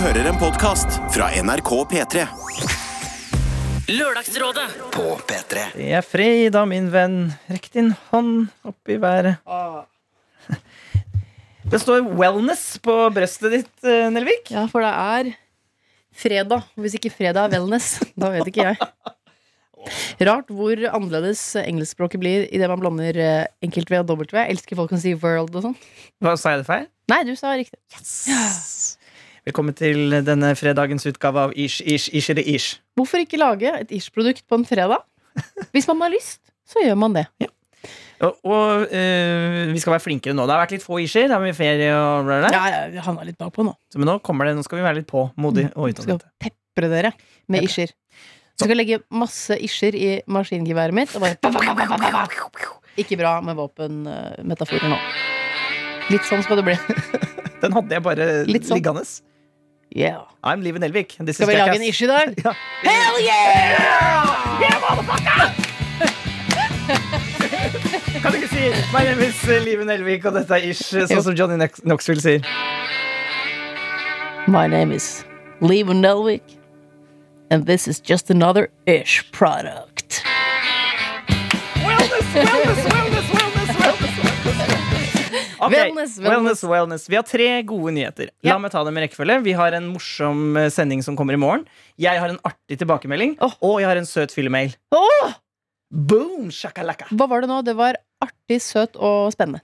hører 0.00 0.30
en 0.30 0.38
podkast 0.40 0.94
fra 1.12 1.26
NRK 1.44 1.70
P3. 1.90 2.22
Lørdagsrådet 3.90 4.64
På 4.94 5.18
P3 5.28 5.64
Det 5.74 5.88
er 5.98 6.06
fredag, 6.06 6.68
min 6.70 6.86
venn. 6.92 7.16
Rekk 7.50 7.66
din 7.74 7.90
hånd 8.08 8.46
opp 8.64 8.88
i 8.88 8.96
været. 9.02 9.42
Det 11.70 11.80
står 11.82 12.06
'wellness' 12.16 12.78
på 12.80 12.94
brøstet 13.12 13.52
ditt, 13.52 13.74
eh, 13.84 14.08
Nelvik. 14.08 14.48
Ja, 14.50 14.64
for 14.72 14.80
det 14.80 14.88
er 14.88 15.36
fredag. 16.16 16.64
Hvis 16.80 16.96
ikke 16.96 17.12
fredag 17.12 17.50
er 17.50 17.58
wellness, 17.58 18.00
da 18.20 18.30
vet 18.32 18.48
ikke 18.48 18.70
jeg. 18.72 18.80
Rart 20.20 20.48
hvor 20.48 20.80
annerledes 20.88 21.44
engelskspråket 21.60 22.20
blir 22.20 22.48
idet 22.48 22.72
man 22.72 22.80
blander 22.80 23.20
eh, 23.20 23.46
enkelt-V 23.60 24.00
og 24.00 24.08
dobbelt-V. 24.08 24.38
Jeg 24.46 24.56
elsker 24.56 24.80
folk 24.80 24.96
som 24.96 25.02
sier 25.04 25.20
'world' 25.20 25.60
og 25.60 25.68
sånn. 25.68 25.76
Sa 26.40 26.56
jeg 26.56 26.64
det 26.64 26.70
feil? 26.72 26.88
Nei, 27.12 27.20
du 27.28 27.36
sa 27.36 27.52
riktig. 27.52 27.76
Velkommen 29.50 29.74
til 29.74 30.12
denne 30.22 30.52
fredagens 30.54 31.02
utgave 31.10 31.40
av 31.48 31.52
Ish, 31.58 31.80
Ish, 31.82 32.04
Ish 32.14 32.30
eller 32.30 32.46
Ish. 32.46 32.76
Hvorfor 32.94 33.18
ikke 33.18 33.38
lage 33.40 33.66
et 33.80 33.90
Ish-produkt 33.96 34.44
på 34.46 34.54
en 34.60 34.66
fredag? 34.68 35.00
Hvis 35.74 35.88
man 35.88 36.04
har 36.04 36.12
lyst, 36.12 36.38
så 36.70 36.84
gjør 36.84 36.98
man 37.00 37.16
det. 37.16 37.24
Og, 38.22 38.36
og 38.46 38.84
eh, 38.94 39.72
vi 39.72 39.80
skal 39.82 39.96
være 39.96 40.04
flinkere 40.04 40.36
nå. 40.38 40.44
Det 40.46 40.54
har 40.54 40.60
vært 40.62 40.74
litt 40.76 40.84
få 40.84 41.00
Isher. 41.02 41.24
Det 41.26 41.34
er 41.34 41.42
mye 41.42 41.56
ferie 41.56 41.88
og 41.96 42.28
bla, 42.28 42.36
bla. 42.44 42.50
Ja, 42.54 42.60
ja, 42.70 42.82
vi 42.92 43.02
havna 43.02 43.24
litt 43.26 43.38
bakpå 43.40 43.64
nå. 43.66 43.72
Så, 43.90 43.98
Men 43.98 44.06
nå 44.12 44.14
kommer 44.22 44.46
det, 44.46 44.52
nå 44.54 44.62
skal 44.62 44.78
vi 44.78 44.84
være 44.86 45.00
litt 45.00 45.08
på, 45.10 45.24
modig 45.40 45.64
og 45.72 45.88
Skal 45.88 45.96
utadvendte. 45.96 46.30
pepre 46.46 46.90
dere 46.92 47.10
med 47.50 47.66
isher. 47.66 47.90
Så 48.54 48.68
skal 48.68 48.74
jeg 48.76 48.80
legge 48.84 48.98
masse 49.10 49.56
isher 49.66 49.98
i 49.98 50.12
maskingeværet 50.30 50.94
mitt. 50.94 51.16
Og 51.18 51.24
bare 51.24 51.34
Ikke 53.02 53.18
bra 53.18 53.40
med 53.42 53.58
våpenmetaforer 53.58 54.94
nå. 54.94 55.00
Litt 56.14 56.30
sånn 56.30 56.46
skal 56.46 56.62
det 56.62 56.68
bli. 56.70 56.78
Den 57.64 57.74
hadde 57.74 57.98
jeg 57.98 58.06
bare 58.06 58.30
Litt 58.46 58.70
sånn. 58.70 58.78
liggende. 58.78 59.02
Yeah. 59.90 60.20
I'm 60.44 60.62
Liven 60.62 60.82
Elvik. 60.82 61.16
This 61.18 61.36
Skal 61.36 61.48
vi 61.48 61.54
lage 61.54 61.74
en 61.76 61.82
ish 61.82 62.02
i 62.02 62.06
dag? 62.06 62.34
Ja. 62.44 62.52
Hell 62.82 63.26
Kan 68.22 68.32
du 68.32 68.36
ikke 68.38 68.48
si 68.48 68.70
My 68.92 69.04
name 69.04 69.22
is 69.26 69.42
Liven 69.64 69.90
Elvik, 69.90 70.24
og 70.28 70.34
dette 70.36 70.54
er 70.54 70.66
Ish, 70.70 70.82
sånn 70.92 71.22
som 71.24 71.34
Johnny 71.38 71.56
Knox- 71.58 71.82
Knoxville 71.84 72.20
sier. 72.22 72.46
My 74.50 74.66
name 74.68 74.92
is 74.92 75.24
Liven 75.60 76.04
Elvik, 76.04 76.42
and 77.50 77.66
this 77.66 77.88
is 77.88 78.00
just 78.00 78.30
another 78.30 78.68
ish 78.86 79.22
product. 79.32 80.22
Wellness, 81.80 82.34
wellness, 82.34 82.84
wellness, 82.92 83.09
Ok, 85.60 85.72
Wellness, 85.72 86.16
wellness. 86.18 86.30
wellness, 86.30 86.62
wellness. 86.64 87.08
Vi 87.08 87.16
har 87.16 87.22
tre 87.28 87.62
gode 87.68 87.92
nyheter. 87.92 88.30
La 88.42 88.52
Ja. 88.54 88.58
meg 88.58 88.70
ta 88.72 88.82
dem 88.84 88.96
i 88.96 89.00
rekkefølge. 89.06 89.42
Vi 89.44 89.52
har 89.52 89.72
en 89.76 89.92
morsom 89.92 90.56
eh, 90.56 90.68
sending 90.70 91.02
som 91.04 91.16
kommer 91.16 91.34
i 91.34 91.36
morgen. 91.40 91.66
Jeg 91.98 92.18
har 92.18 92.28
en 92.32 92.38
artig 92.44 92.78
tilbakemelding. 92.78 93.36
Og 93.60 93.80
jeg 93.80 93.88
har 93.88 93.96
en 93.96 94.06
søt 94.06 94.32
fyllemail. 94.32 94.74
Oh! 94.92 95.32
Boom, 95.92 96.50
shakalaka. 96.50 97.06
Hva 97.10 97.26
var 97.28 97.40
det 97.42 97.48
nå? 97.50 97.62
Det 97.66 97.74
var 97.76 97.96
artig, 98.22 98.60
søt 98.62 98.94
og 98.96 99.32
spennende. 99.34 99.60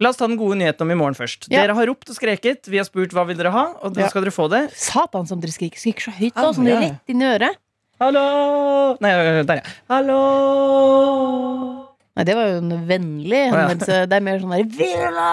La 0.00 0.08
oss 0.10 0.16
ta 0.18 0.26
den 0.26 0.36
gode 0.36 0.56
nyheten 0.58 0.82
om 0.82 0.90
i 0.90 0.94
morgen 0.98 1.14
først. 1.14 1.46
Ja. 1.50 1.60
Dere 1.62 1.74
har 1.78 1.86
ropt 1.86 2.08
og 2.10 2.16
skreket. 2.16 2.66
Vi 2.66 2.76
har 2.80 2.84
spurt 2.84 3.12
hva 3.14 3.22
vil 3.26 3.36
dere 3.38 3.52
ha, 3.54 3.74
og 3.82 3.94
da 3.94 4.00
Ja. 4.02 4.08
skal 4.08 4.22
dere 4.22 4.32
få 4.34 4.48
det. 4.50 4.72
Satan 4.74 5.26
som 5.28 5.38
dere 5.40 5.52
skriker. 5.52 5.78
Skriker 5.78 6.00
så 6.10 6.12
høyt, 6.16 6.32
Ah, 6.34 6.42
da. 6.42 6.52
Sånn 6.52 6.66
ja. 6.66 6.80
rett 6.80 7.00
inn 7.08 7.22
i 7.22 7.24
øret. 7.24 7.56
Hallo! 8.00 8.96
Nei, 9.00 9.42
der, 9.44 9.56
ja. 9.56 9.62
Hallo! 9.88 11.86
Nei, 12.20 12.26
det 12.28 12.34
var 12.36 12.50
jo 12.50 12.56
en 12.60 12.72
vennlig 12.84 13.38
ja. 13.48 13.62
Det 13.80 14.12
er 14.12 14.24
mer 14.24 14.42
sånn 14.42 14.52
der 14.52 14.66
Villa! 14.76 15.30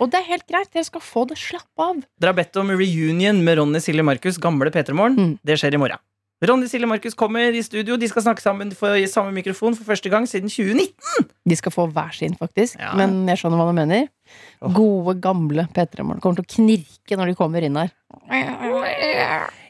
Og 0.00 0.12
det 0.12 0.20
er 0.20 0.28
helt 0.30 0.46
greit. 0.48 0.70
Dere 0.72 0.86
skal 0.86 1.02
få 1.04 1.26
det. 1.28 1.36
Slapp 1.36 1.82
av. 1.82 1.98
Dere 2.22 2.30
har 2.30 2.38
bedt 2.38 2.56
om 2.56 2.70
reunion 2.72 3.42
med 3.44 3.58
Ronny, 3.58 3.82
Silje, 3.84 4.04
Markus, 4.06 4.38
gamle 4.40 4.70
P3 4.72 4.94
Morgen. 4.96 5.18
Mm. 5.18 5.34
Det 5.44 5.58
skjer 5.60 5.76
i 5.76 5.80
morgen. 5.82 6.00
Ronny, 6.46 6.70
Silje, 6.72 6.88
Markus 6.88 7.18
kommer 7.18 7.52
i 7.52 7.60
studio. 7.66 7.98
De 8.00 8.08
skal 8.08 8.24
snakke 8.24 8.40
sammen 8.40 8.70
for, 8.72 8.96
i 8.96 9.10
samme 9.10 9.34
mikrofon 9.36 9.76
for 9.76 9.90
første 9.90 10.08
gang 10.08 10.24
siden 10.30 10.48
2019. 10.48 11.28
De 11.52 11.58
skal 11.58 11.74
få 11.74 11.84
hver 11.92 12.16
sin, 12.16 12.38
faktisk. 12.38 12.78
Ja. 12.80 12.94
Men 12.96 13.26
jeg 13.28 13.42
skjønner 13.42 13.60
hva 13.60 13.66
du 13.68 13.76
mener. 13.76 14.08
Gode, 14.78 15.18
gamle 15.20 15.66
P3-morgen 15.74 16.22
kommer 16.22 16.40
til 16.40 16.46
å 16.46 16.54
knirke 16.54 17.20
når 17.20 17.34
de 17.34 17.36
kommer 17.42 17.66
inn 17.66 17.76
her. 17.82 17.92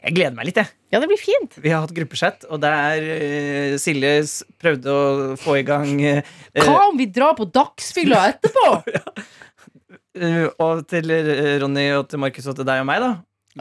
Jeg 0.01 0.15
gleder 0.17 0.33
meg 0.33 0.47
litt, 0.47 0.57
jeg. 0.57 0.69
Ja, 0.89 0.99
det 1.01 1.07
blir 1.11 1.19
fint. 1.21 1.57
Vi 1.61 1.69
har 1.69 1.83
hatt 1.83 1.93
gruppechat, 1.93 2.47
og 2.49 2.61
der 2.63 3.03
uh, 3.05 3.75
Silje 3.81 4.15
prøvde 4.61 4.95
å 4.95 5.35
få 5.39 5.59
i 5.59 5.65
gang 5.67 5.91
uh, 6.01 6.31
Hva 6.57 6.87
om 6.87 6.97
vi 6.97 7.05
drar 7.13 7.35
på 7.37 7.45
dagsfylla 7.53 8.23
etterpå? 8.31 8.65
eh, 10.17 10.47
Og 10.57 10.81
til 10.89 11.13
eh, 11.13 11.59
Ronny 11.61 11.85
og 11.99 12.09
til 12.09 12.23
Markus 12.23 12.49
og 12.49 12.57
til 12.57 12.67
deg 12.67 12.81
og 12.81 12.89
meg, 12.89 13.05
da. 13.05 13.11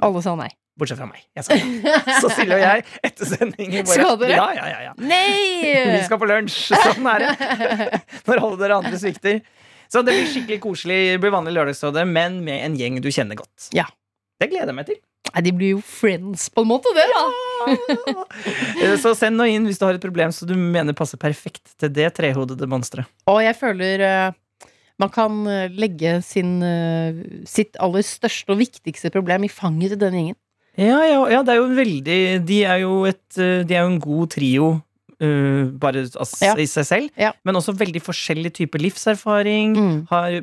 Alle 0.07 0.25
sa 0.25 0.33
nei. 0.39 0.49
Bortsett 0.81 0.97
fra 1.03 1.11
meg. 1.11 1.21
Så 1.45 2.31
Silje 2.33 2.57
og 2.57 2.65
jeg, 2.65 2.87
etter 3.05 3.29
sending 3.29 3.77
Skal 3.91 4.17
dere? 4.23 4.33
Ja, 4.33 4.49
ja, 4.57 4.71
ja, 4.71 4.81
ja. 4.89 4.95
Vi 5.93 6.01
skal 6.07 6.23
på 6.23 6.31
lunsj. 6.31 6.71
Sånn 6.73 7.11
er 7.13 7.27
det. 7.27 8.01
Når 8.31 8.45
alle 8.47 8.61
dere 8.63 8.81
andre 8.81 9.03
svikter. 9.03 9.43
Så 9.93 10.01
det 10.07 10.17
blir 10.17 10.29
skikkelig 10.31 10.61
koselig. 10.65 11.01
Det 11.13 11.21
blir 11.21 11.37
vanlig 11.37 11.53
lørdagsrådet, 11.59 12.09
men 12.09 12.41
med 12.47 12.65
en 12.65 12.81
gjeng 12.81 13.01
du 13.05 13.11
kjenner 13.13 13.37
godt. 13.37 13.69
Ja. 13.77 13.91
Det 14.41 14.49
gleder 14.49 14.73
jeg 14.73 14.79
meg 14.79 14.89
til. 14.89 15.01
Nei, 15.31 15.43
de 15.47 15.53
blir 15.55 15.75
jo 15.77 15.81
friends 15.85 16.49
på 16.51 16.65
en 16.65 16.71
måte, 16.73 16.91
det, 16.97 17.07
da. 17.13 17.25
Eh, 18.81 18.95
Så 18.99 19.13
send 19.19 19.37
noe 19.37 19.51
inn 19.53 19.67
hvis 19.69 19.79
du 19.79 19.85
har 19.85 19.95
et 19.99 20.03
problem 20.03 20.33
som 20.33 20.49
du 20.49 20.55
mener 20.59 20.97
passer 20.97 21.21
perfekt 21.21 21.75
til 21.79 21.93
det 21.93 22.09
trehodede 22.17 22.67
monsteret. 22.71 23.07
Og 23.31 23.43
jeg 23.45 23.55
føler 23.59 24.05
eh, 24.07 24.39
man 25.01 25.13
kan 25.13 25.37
eh, 25.47 25.69
legge 25.77 26.19
sin, 26.25 26.57
sitt 27.49 27.77
aller 27.85 28.05
største 28.07 28.57
og 28.57 28.63
viktigste 28.63 29.13
problem 29.13 29.45
i 29.47 29.53
fanget 29.53 29.95
til 29.95 30.01
denne 30.03 30.23
gjengen. 30.23 30.39
Ja, 30.81 30.99
ja, 31.05 31.21
ja, 31.29 31.41
det 31.45 31.53
er 31.53 31.59
jo 31.59 31.67
veldig 31.75 32.19
De 32.47 32.59
er 32.65 32.79
jo, 32.85 32.93
et, 33.05 33.25
de 33.37 33.75
er 33.75 33.83
jo 33.83 33.91
en 33.91 34.01
god 34.01 34.31
trio. 34.33 34.69
Eh, 35.21 35.65
bare 35.81 36.05
altså, 36.09 36.45
Ja. 36.47 36.55
i 36.57 36.67
seg 36.67 36.87
selv, 36.89 37.11
Ja. 37.17 37.33
men 37.45 37.55
også 37.55 37.75
veldig 37.77 38.01
forskjellig 38.03 38.53
type 38.57 38.79
livserfaring. 38.81 39.77
Mm. 39.77 40.07
Har, 40.09 40.41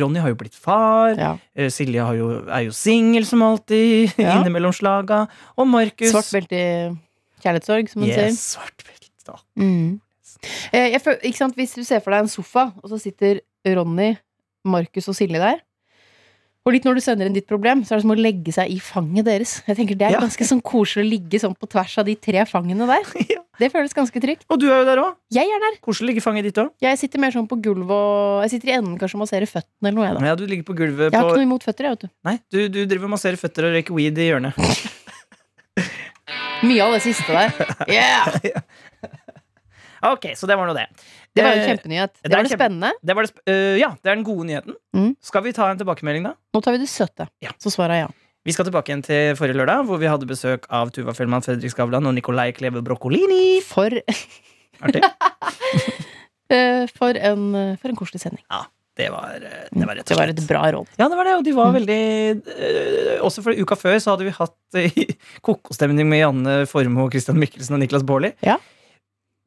Ronny 0.00 0.20
har 0.20 0.28
jo 0.28 0.38
blitt 0.40 0.54
far. 0.54 1.16
Ja. 1.16 1.32
Uh, 1.58 1.68
Silje 1.72 2.04
har 2.04 2.14
jo, 2.14 2.44
er 2.46 2.66
jo 2.68 2.70
singel 2.76 3.24
som 3.26 3.42
alltid, 3.42 4.12
innimellom 4.18 4.72
slaga. 4.76 5.26
Og 5.56 5.66
Markus 5.66 6.12
Svart 6.12 6.32
belte 6.32 6.52
i 6.58 6.96
kjærlighetssorg, 7.44 7.88
som 7.90 8.02
hun 8.02 8.10
yes, 8.10 8.18
sier. 8.18 8.58
svart 8.58 8.84
belte. 8.84 9.38
Mm. 9.56 10.00
uh, 10.72 10.78
jeg 10.88 11.00
ikke 11.02 11.36
sant? 11.36 11.56
Hvis 11.56 11.74
du 11.76 11.82
ser 11.84 12.00
for 12.00 12.12
deg 12.14 12.26
en 12.26 12.28
sofa, 12.32 12.72
og 12.82 12.90
så 12.92 13.00
sitter 13.00 13.40
Ronny, 13.66 14.14
Markus 14.64 15.08
og 15.08 15.16
Silje 15.16 15.40
der. 15.40 15.60
Og 16.66 16.74
litt 16.74 16.84
når 16.84 16.98
du 16.98 17.00
sender 17.00 17.28
inn 17.28 17.32
ditt 17.36 17.46
problem, 17.48 17.80
så 17.86 17.94
er 17.94 18.00
det 18.00 18.04
som 18.04 18.12
å 18.12 18.18
legge 18.18 18.52
seg 18.52 18.68
i 18.68 18.76
fanget 18.82 19.24
deres. 19.24 19.54
Jeg 19.64 19.78
tenker 19.78 19.96
Det 19.96 20.08
er 20.10 20.18
ganske 20.20 20.44
sånn 20.44 20.60
koselig 20.60 21.06
å 21.06 21.08
ligge 21.08 21.40
sånn 21.40 21.54
på 21.56 21.68
tvers 21.70 21.94
av 22.02 22.04
de 22.10 22.16
tre 22.20 22.44
fangene 22.44 22.88
der. 22.90 23.06
Ja. 23.32 23.40
Det 23.58 23.72
føles 23.74 23.94
ganske 23.96 24.20
trygt. 24.22 24.44
Og 24.54 24.60
du 24.62 24.68
er 24.70 24.80
jo 24.80 24.84
der 24.86 25.00
òg. 25.02 25.16
Jeg 25.34 25.50
er 25.50 25.62
der. 25.64 25.78
Hvordan 25.82 26.06
ligger 26.06 26.22
fanget 26.22 26.46
ditt 26.46 26.60
òg. 26.62 26.68
Jeg 26.84 26.98
sitter 27.00 27.18
mer 27.22 27.34
sånn 27.34 27.48
på 27.50 27.58
gulvet 27.64 27.90
og 27.90 28.44
Jeg 28.46 28.52
sitter 28.54 28.70
i 28.70 28.74
enden 28.78 28.94
kanskje 29.00 29.18
og 29.18 29.24
masserer 29.24 29.50
føttene 29.50 29.90
eller 29.90 29.98
noe. 29.98 30.06
Jeg, 30.06 30.14
da. 30.20 30.26
Ja, 30.30 30.36
du 30.38 30.44
ligger 30.46 30.66
på 30.70 30.76
gulvet 30.78 31.10
jeg 31.10 31.18
har 31.18 31.26
på 31.26 31.34
ikke 31.34 31.42
noe 31.42 31.48
imot 31.48 31.66
føtter, 31.66 31.88
jeg, 31.88 31.96
vet 31.96 32.06
du. 32.06 32.12
Nei, 32.28 32.36
du, 32.54 32.58
du 32.70 32.78
driver 32.86 33.08
og 33.10 33.14
masserer 33.16 33.40
føtter 33.40 33.66
og 33.68 33.74
røyker 33.74 33.98
weed 33.98 34.20
i 34.22 34.28
hjørnet. 34.30 34.58
Mye 36.68 36.82
av 36.82 36.94
det 36.96 37.02
siste 37.06 37.34
der. 37.34 37.54
Yeah! 37.90 38.38
Ok, 39.98 40.28
så 40.38 40.46
det 40.46 40.54
var 40.54 40.68
nå 40.70 40.74
det. 40.76 40.84
Det 41.34 41.42
var 41.42 41.56
jo 41.56 41.58
Eh, 41.58 41.64
en 41.64 41.70
kjempenyhet. 41.72 42.12
det 42.14 42.22
Det 42.22 42.30
er 42.30 42.36
var 42.38 42.44
det 42.46 42.50
kjempe- 42.52 42.58
spennende. 42.62 42.90
Det 43.02 43.14
var 43.18 43.26
det 43.26 43.30
sp 43.34 43.40
uh, 43.50 43.74
ja, 43.80 43.88
det 43.98 44.12
er 44.12 44.14
den 44.14 44.22
gode 44.28 44.44
nyheten. 44.46 44.76
Mm. 44.94 45.08
Skal 45.26 45.42
vi 45.42 45.50
ta 45.56 45.66
en 45.72 45.80
tilbakemelding, 45.80 46.22
da? 46.28 46.36
Nå 46.54 46.60
tar 46.62 46.76
vi 46.76 46.84
det 46.84 46.86
søte. 46.88 47.26
Ja. 47.42 47.50
Så 47.58 47.72
svarer 47.74 47.98
jeg 47.98 48.04
ja. 48.06 48.10
Vi 48.48 48.54
skal 48.56 48.64
tilbake 48.64 48.88
igjen 48.88 49.02
til 49.04 49.34
forrige 49.36 49.58
lørdag, 49.60 49.82
hvor 49.84 49.98
vi 50.00 50.08
hadde 50.08 50.24
besøk 50.28 50.64
av 50.72 50.88
Tuva 50.96 51.12
Fjellmann, 51.12 51.44
Fredrik 51.44 51.68
Skavlan 51.74 52.06
og 52.08 52.14
Nicolai 52.16 52.46
Kleve 52.56 52.80
Broccolini. 52.84 53.58
For, 53.66 53.92
Artig. 54.80 55.02
eh, 56.56 56.86
for, 56.96 57.18
en, 57.28 57.42
eh, 57.58 57.74
for 57.76 57.92
en 57.92 57.98
koselig 57.98 58.22
sending. 58.24 58.40
Ja. 58.48 58.62
Det 58.98 59.10
var, 59.14 59.36
øh, 59.36 59.66
det 59.70 59.84
var 59.86 59.94
rett 60.00 60.08
Det 60.10 60.16
var 60.18 60.30
et 60.32 60.40
bra 60.48 60.62
råd. 60.74 60.88
Ja, 60.98 61.06
det 61.12 61.18
var 61.20 61.28
det, 61.28 61.34
og 61.38 61.44
de 61.46 61.52
var 61.54 61.68
Mm. 61.68 61.76
veldig 61.76 62.00
øh, 62.50 63.12
Også 63.22 63.44
for 63.44 63.54
uka 63.54 63.76
før 63.78 63.98
så 64.02 64.10
hadde 64.16 64.26
vi 64.26 64.32
hatt 64.34 64.80
øh, 64.80 64.96
kokostemning 65.46 66.08
med 66.08 66.18
Janne 66.24 66.56
Formoe, 66.66 67.10
Christian 67.12 67.38
Mikkelsen 67.38 67.76
og 67.76 67.84
Niklas 67.84 68.02
Baarli. 68.02 68.32
Ja. 68.42 68.56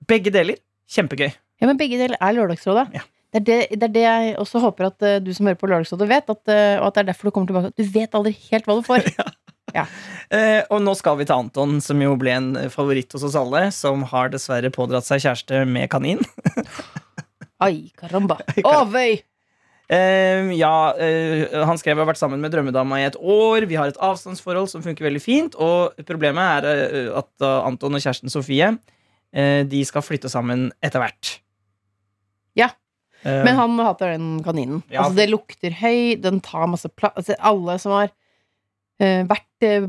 Begge 0.07 0.31
deler. 0.31 0.55
Kjempegøy. 0.87 1.33
Ja, 1.59 1.67
men 1.67 1.81
begge 1.81 1.99
deler 1.99 2.15
er 2.21 2.37
Lørdagsrådet. 2.37 2.93
Ja. 2.95 3.03
Det, 3.31 3.39
er 3.39 3.45
det, 3.47 3.59
det 3.79 3.87
er 3.87 3.93
det 3.95 4.03
jeg 4.03 4.31
også 4.41 4.59
håper 4.59 4.89
at 4.89 5.05
uh, 5.07 5.17
du 5.23 5.31
som 5.35 5.47
hører 5.47 5.59
på 5.59 5.69
Lørdagsrådet, 5.71 6.07
vet. 6.11 6.33
At, 6.33 6.41
uh, 6.51 6.81
og 6.81 6.89
at 6.89 6.97
det 6.97 7.03
er 7.03 7.09
derfor 7.13 7.29
du 7.29 7.35
kommer 7.35 7.51
tilbake. 7.51 7.71
Du 7.79 7.85
vet 7.93 8.17
aldri 8.17 8.33
helt 8.49 8.67
hva 8.67 8.79
du 8.79 8.83
får. 8.87 9.07
Eh, 9.71 10.65
og 10.67 10.81
nå 10.83 10.91
skal 10.99 11.15
vi 11.15 11.23
til 11.23 11.45
Anton, 11.45 11.77
som 11.79 11.99
jo 12.03 12.09
ble 12.19 12.31
en 12.35 12.47
favoritt 12.73 13.13
hos 13.15 13.23
oss 13.23 13.37
alle. 13.39 13.69
Som 13.71 14.01
har 14.09 14.27
dessverre 14.31 14.67
pådratt 14.73 15.07
seg 15.07 15.21
kjæreste 15.23 15.61
med 15.63 15.87
kanin. 15.91 16.19
Ai, 17.63 17.91
caramba. 17.99 18.41
Å, 18.67 18.73
vøy! 18.91 19.21
Eh, 19.91 20.51
ja, 20.55 20.73
han 21.67 21.79
skrev 21.79 21.99
har 21.99 22.09
vært 22.09 22.19
sammen 22.19 22.43
med 22.43 22.51
drømmedama 22.51 22.99
i 22.99 23.05
et 23.09 23.15
år. 23.15 23.67
Vi 23.71 23.79
har 23.79 23.91
et 23.91 24.01
avstandsforhold 24.03 24.67
som 24.73 24.83
funker 24.83 25.07
veldig 25.07 25.23
fint. 25.23 25.55
Og 25.55 25.95
problemet 26.07 26.67
er 26.67 27.15
at 27.23 27.47
Anton 27.61 27.95
og 27.95 28.03
kjæresten 28.03 28.31
Sofie 28.31 28.73
De 29.31 29.83
skal 29.87 30.03
flytte 30.03 30.31
sammen 30.31 30.69
etter 30.83 31.03
hvert. 31.03 31.37
Ja. 32.59 32.73
Eh, 33.23 33.43
Men 33.45 33.55
han 33.59 33.77
hater 33.79 34.15
den 34.15 34.29
kaninen. 34.45 34.81
Ja. 34.89 35.03
Altså, 35.03 35.19
det 35.19 35.29
lukter 35.29 35.75
høy, 35.81 36.17
den 36.21 36.41
tar 36.43 36.69
masse 36.71 36.89
plass 36.89 37.17
altså, 37.19 37.37
Alle 37.37 37.77
som 37.81 37.93
har 37.95 38.09
uh, 38.09 39.21
vært 39.29 39.67
eh, 39.67 39.85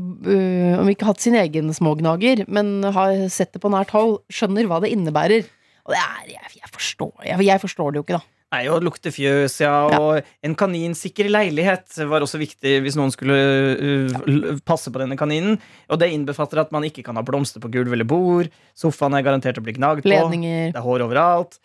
Om 0.79 0.91
ikke 0.91 1.09
hatt 1.09 1.23
sin 1.23 1.37
egen 1.39 1.73
smågnager, 1.73 2.45
men 2.47 2.75
har 2.95 3.25
sett 3.33 3.55
det 3.55 3.63
på 3.63 3.73
nært 3.73 3.93
hold, 3.95 4.19
skjønner 4.33 4.69
hva 4.69 4.83
det 4.83 4.93
innebærer. 4.93 5.49
Og 5.83 5.95
det 5.95 6.03
er 6.03 6.29
Jeg, 6.35 6.53
jeg, 6.61 6.71
forstår, 6.71 7.17
jeg, 7.25 7.49
jeg 7.49 7.63
forstår 7.63 7.91
det 7.91 8.01
jo 8.01 8.07
ikke, 8.07 8.21
da. 8.21 8.29
Nei, 8.53 8.67
og 8.69 8.83
lukte 8.85 9.09
fjøs, 9.09 9.55
ja. 9.63 9.73
Og 9.97 10.45
en 10.45 10.53
kaninsikker 10.53 11.25
leilighet 11.25 11.95
var 12.05 12.21
også 12.21 12.37
viktig 12.37 12.75
hvis 12.85 12.97
noen 12.99 13.09
skulle 13.09 13.37
uh, 13.81 14.51
passe 14.67 14.93
på 14.93 15.01
denne 15.01 15.17
kaninen. 15.17 15.57
Og 15.89 15.97
det 15.97 16.11
innbefatter 16.13 16.61
at 16.61 16.73
man 16.75 16.85
ikke 16.85 17.01
kan 17.07 17.17
ha 17.17 17.25
blomster 17.25 17.63
på 17.63 17.71
gulv 17.73 17.97
eller 17.97 18.05
bord. 18.05 18.53
Sofaen 18.77 19.17
er 19.17 19.25
garantert 19.25 19.57
å 19.57 19.65
bli 19.65 19.73
gnagd 19.79 20.05
på. 20.05 20.13
Ledninger. 20.13 20.69
Det 20.75 20.77
er 20.77 20.85
hår 20.85 21.07
overalt. 21.07 21.57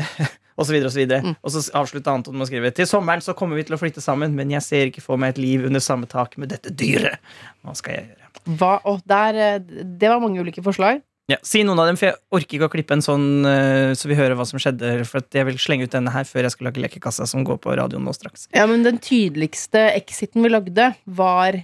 og 0.56 0.66
så 0.66 0.74
videre 0.74 0.90
og 0.90 0.94
så 0.94 1.02
videre. 1.02 1.22
Mm. 1.26 1.36
Og 1.40 1.54
så 1.54 1.62
avslutta 1.78 2.14
Anton 2.16 2.36
med 2.36 2.46
å 2.46 2.50
skrive 2.50 2.72
Til 2.76 2.88
sommeren 2.88 3.24
så 3.24 3.36
kommer 3.38 3.58
vi 3.58 3.66
til 3.68 3.76
å 3.76 3.80
flytte 3.80 4.04
sammen, 4.04 4.34
men 4.38 4.52
jeg 4.54 4.66
ser 4.66 4.90
ikke 4.90 5.04
for 5.04 5.20
meg 5.20 5.34
et 5.34 5.42
liv 5.42 5.64
under 5.68 5.82
samme 5.82 6.08
tak 6.10 6.36
med 6.40 6.52
dette 6.52 6.72
dyret. 6.74 7.22
Hva 7.62 7.76
skal 7.78 7.98
jeg 7.98 8.10
gjøre? 8.10 8.28
Hva, 8.58 8.74
Oh, 8.88 9.00
der, 9.06 9.38
eh, 9.38 9.58
det 9.84 10.08
var 10.10 10.20
mange 10.22 10.40
ulike 10.42 10.64
forslag. 10.64 11.02
Ja, 11.30 11.38
si 11.46 11.62
noen 11.62 11.78
av 11.78 11.86
dem, 11.86 11.96
for 11.96 12.08
jeg 12.10 12.18
orker 12.34 12.56
ikke 12.58 12.66
å 12.66 12.72
klippe 12.72 12.96
en 12.96 13.04
sånn 13.04 13.46
eh, 13.46 13.92
så 13.96 14.08
vi 14.10 14.16
hører 14.18 14.34
hva 14.36 14.46
som 14.48 14.58
skjedde. 14.60 15.04
For 15.08 15.22
jeg 15.22 15.46
vil 15.48 15.60
slenge 15.62 15.86
ut 15.86 15.94
denne 15.94 16.12
her 16.12 16.26
før 16.28 16.48
jeg 16.48 16.56
skal 16.56 16.68
lage 16.68 16.82
Lekekassa, 16.82 17.28
som 17.30 17.46
går 17.46 17.60
på 17.62 17.76
radioen 17.78 18.02
nå 18.04 18.14
straks. 18.16 18.48
Ja, 18.56 18.66
men 18.70 18.82
den 18.86 18.98
tydeligste 19.02 19.86
exiten 19.94 20.42
vi 20.42 20.50
lagde, 20.50 20.90
var 21.06 21.60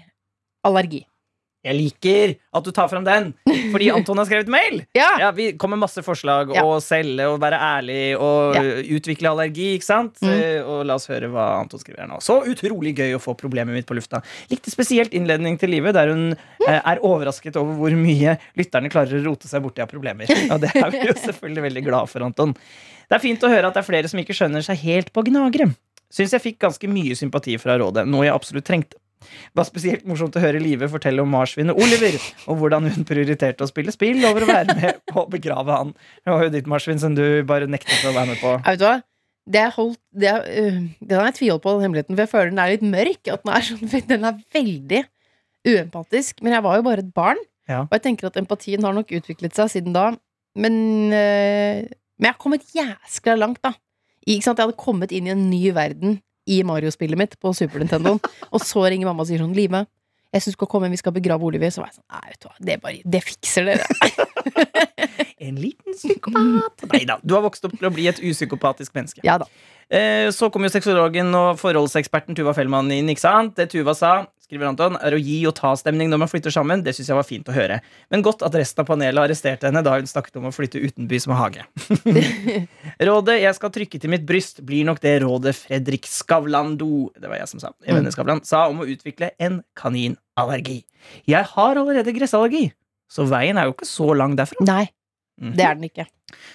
allergi. 0.67 1.03
Jeg 1.69 1.77
liker 1.77 2.33
at 2.59 2.65
du 2.65 2.71
tar 2.75 2.89
fram 2.91 3.05
den, 3.07 3.31
fordi 3.73 3.91
Anton 3.97 4.19
har 4.23 4.27
skrevet 4.29 4.49
mail! 4.53 4.81
Ja! 4.97 5.11
Ja, 5.21 5.31
Vi 5.37 5.51
kom 5.61 5.71
med 5.75 5.83
masse 5.83 6.01
forslag. 6.05 6.55
Ja. 6.57 6.65
Å 6.65 6.79
selge 6.83 7.27
og 7.29 7.39
være 7.43 7.59
ærlig 7.61 8.01
og 8.17 8.57
Ja. 8.57 8.63
utvikle 8.99 9.31
allergi. 9.35 9.75
ikke 9.77 9.85
sant? 9.87 10.17
Mm. 10.25 10.33
Eh, 10.33 10.61
Og 10.65 10.85
la 10.89 10.97
oss 10.97 11.07
høre 11.13 11.29
hva 11.33 11.47
Anton 11.61 11.81
skriver 11.83 12.01
her 12.07 12.09
nå. 12.11 12.19
Så 12.25 12.39
utrolig 12.49 12.95
gøy 12.97 13.15
å 13.17 13.21
få 13.23 13.37
problemet 13.39 13.77
mitt 13.77 13.87
på 13.89 13.95
lufta. 13.99 14.23
Likte 14.51 14.73
spesielt 14.73 15.13
innledning 15.15 15.59
til 15.61 15.71
livet, 15.71 15.95
der 15.95 16.09
hun 16.13 16.33
eh, 16.67 16.81
er 16.81 17.03
overrasket 17.05 17.57
over 17.61 17.75
hvor 17.79 17.95
mye 17.99 18.39
lytterne 18.59 18.91
klarer 18.93 19.21
å 19.21 19.25
rote 19.29 19.49
seg 19.51 19.63
borti 19.63 19.85
av 19.85 19.91
problemer. 19.93 20.27
Og 20.53 20.61
det 20.65 20.73
er 20.75 20.91
vi 20.95 21.05
jo 21.07 21.15
selvfølgelig 21.21 21.67
veldig 21.69 21.85
glad 21.87 22.09
for, 22.09 22.25
Anton. 22.27 22.55
Det 23.09 23.17
er 23.17 23.23
fint 23.25 23.45
å 23.45 23.49
høre 23.53 23.69
at 23.71 23.77
det 23.77 23.85
er 23.85 23.89
flere 23.89 24.09
som 24.11 24.21
ikke 24.21 24.35
skjønner 24.37 24.65
seg 24.65 24.81
helt 24.85 25.13
på 25.13 25.23
gnagere. 25.29 25.71
Syns 26.13 26.33
jeg 26.33 26.41
fikk 26.41 26.59
ganske 26.65 26.89
mye 26.89 27.13
sympati 27.17 27.59
fra 27.61 27.75
rådet, 27.81 28.07
noe 28.09 28.25
jeg 28.25 28.33
absolutt 28.33 28.65
trengte. 28.65 28.97
Det 29.19 29.59
var 29.59 29.67
spesielt 29.67 30.05
morsomt 30.09 30.37
å 30.39 30.43
høre 30.43 30.61
Live 30.63 30.89
fortelle 30.93 31.23
om 31.25 31.31
marsvinet 31.35 31.77
Oliver, 31.77 32.17
og 32.47 32.61
hvordan 32.61 32.87
hun 32.93 33.07
prioriterte 33.09 33.67
å 33.67 33.71
spille 33.71 33.93
spill 33.95 34.23
over 34.29 34.47
å 34.47 34.51
være 34.51 34.77
med 34.79 35.01
på 35.11 35.25
å 35.25 35.29
begrave 35.31 35.75
han. 35.81 35.93
Det 36.23 36.33
var 36.35 36.45
jo 36.47 36.53
ditt 36.55 36.71
marsvin 36.71 37.01
som 37.03 37.17
du 37.19 37.25
bare 37.49 37.67
nektet 37.71 38.07
å 38.07 38.15
være 38.15 38.33
med 38.35 38.43
på. 38.43 38.55
Jeg 38.63 38.79
vet 38.79 38.87
hva? 38.87 38.97
Det 39.49 39.61
er 39.65 39.71
holdt, 39.73 40.01
det 40.13 40.29
er, 40.29 40.43
øh, 40.61 40.81
den 41.01 41.17
har 41.17 41.31
jeg 41.31 41.39
tviholdt 41.39 41.63
på, 41.65 41.73
den 41.73 41.87
hemmeligheten, 41.87 42.15
for 42.17 42.23
jeg 42.27 42.33
føler 42.35 42.51
den 42.53 42.59
er 42.61 42.73
litt 42.75 42.83
mørk. 42.85 43.21
At 43.33 43.45
den 43.47 43.53
er, 43.57 43.65
sånn, 43.65 43.93
den 44.13 44.27
er 44.29 44.41
veldig 44.55 45.03
uempatisk. 45.69 46.43
Men 46.45 46.57
jeg 46.59 46.67
var 46.69 46.77
jo 46.79 46.87
bare 46.89 47.05
et 47.07 47.15
barn, 47.17 47.41
Ja. 47.69 47.83
og 47.87 47.93
jeg 47.97 48.05
tenker 48.07 48.29
at 48.29 48.37
empatien 48.41 48.85
har 48.85 48.95
nok 48.97 49.11
utviklet 49.19 49.57
seg 49.57 49.73
siden 49.73 49.97
da. 49.97 50.11
Men, 50.59 50.77
uh, 51.13 51.85
men 51.89 52.29
jeg 52.29 52.33
har 52.35 52.41
kommet 52.41 52.65
jæskla 52.77 53.37
langt, 53.41 53.61
da. 53.65 53.75
I, 54.27 54.37
ikke 54.37 54.49
sant? 54.51 54.61
Jeg 54.61 54.69
hadde 54.69 54.81
kommet 54.81 55.13
inn 55.17 55.29
i 55.29 55.33
en 55.35 55.47
ny 55.51 55.63
verden 55.77 56.19
i 56.49 56.63
Mario-spillet 56.67 57.21
mitt 57.21 57.37
på 57.43 57.53
Super 57.57 57.83
Nintendoen, 57.83 58.19
og 58.55 58.65
så 58.65 58.87
ringer 58.89 59.11
mamma 59.11 59.25
og 59.25 59.31
sier 59.31 59.43
sånn 59.45 59.55
Live, 59.57 59.85
jeg 60.29 60.45
syns 60.45 60.53
du 60.57 60.59
skal 60.59 60.69
komme 60.69 60.89
hjem, 60.89 60.93
vi 60.99 61.01
skal 61.01 61.15
begrave 61.17 61.47
Oliver. 61.49 61.71
Så 61.73 61.81
var 61.81 61.89
jeg 61.89 61.97
sånn 61.97 62.09
Nei, 62.13 62.25
vet 62.35 62.43
du 62.43 62.49
hva, 62.51 62.57
det, 62.69 62.75
bare, 62.85 62.99
det 63.17 63.23
fikser 63.25 63.69
dere. 63.71 63.87
En 65.39 65.55
liten 65.63 65.95
psykopat. 65.95 66.83
Nei 66.93 67.05
da, 67.07 67.15
du 67.23 67.33
har 67.37 67.45
vokst 67.45 67.65
opp 67.65 67.77
til 67.79 67.87
å 67.89 67.93
bli 67.95 68.09
et 68.11 68.19
upsykopatisk 68.19 68.93
menneske. 68.99 69.23
Ja 69.25 69.37
da. 69.41 69.47
Eh, 69.89 70.27
Så 70.35 70.49
kom 70.53 70.67
jo 70.67 70.71
sexologen 70.73 71.31
og 71.39 71.61
forholdseksperten 71.61 72.37
Tuva 72.37 72.53
Fellmann 72.57 72.91
inn. 72.93 73.09
ikke 73.13 73.23
sant? 73.23 73.55
Det 73.57 73.69
Tuva 73.73 73.95
sa, 73.97 74.13
skriver 74.49 74.71
Anton, 74.71 74.97
er 75.05 75.13
å 75.13 75.21
gi 75.21 75.43
og 75.49 75.53
ta 75.59 75.75
stemning 75.77 76.09
når 76.09 76.23
man 76.23 76.31
flytter 76.31 76.53
sammen. 76.55 76.81
Det 76.85 76.95
syns 76.97 77.11
jeg 77.11 77.19
var 77.19 77.27
fint 77.29 77.49
å 77.53 77.55
høre. 77.55 77.83
Men 78.09 78.25
godt 78.25 78.41
at 78.47 78.55
resten 78.57 78.81
av 78.81 78.89
panelet 78.89 79.21
arresterte 79.21 79.69
henne 79.69 79.83
da 79.85 79.99
hun 79.99 80.09
snakket 80.09 80.39
om 80.41 80.49
å 80.49 80.53
flytte 80.55 80.81
utenbys 80.81 81.29
med 81.29 81.37
hage. 81.37 81.67
rådet 83.11 83.39
jeg 83.43 83.59
skal 83.59 83.75
trykke 83.75 84.01
til 84.01 84.13
mitt 84.15 84.25
bryst, 84.29 84.63
blir 84.65 84.89
nok 84.89 85.03
det 85.05 85.19
rådet 85.27 85.53
Fredrik 85.59 86.09
Skavlando 86.09 87.11
Det 87.13 87.29
var 87.29 87.43
jeg 87.43 87.53
som 87.53 87.61
sa. 87.61 87.75
i 87.85 87.93
Mm. 87.93 88.41
Sa 88.47 88.67
om 88.71 88.81
å 88.81 88.89
utvikle 88.89 89.31
en 89.39 89.61
kaninallergi. 89.77 90.81
Jeg 91.29 91.45
har 91.53 91.77
allerede 91.77 92.15
gressallergi, 92.17 92.71
så 93.11 93.27
veien 93.29 93.59
er 93.59 93.69
jo 93.69 93.77
ikke 93.77 93.89
så 93.89 94.15
lang 94.17 94.37
derfra. 94.39 94.65
Nei, 94.65 94.87
Mhm. 95.39 95.53
det 95.57 95.65
er 95.65 95.75
den 95.79 95.85
ikke. 95.89 96.07